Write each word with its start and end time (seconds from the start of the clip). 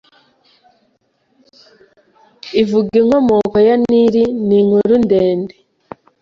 ivuga 2.61 2.93
inkomoko 3.01 3.57
ya 3.67 3.75
Nili 3.85 4.23
ni 4.47 4.55
inkuru 4.61 4.93
ndende 5.05 5.55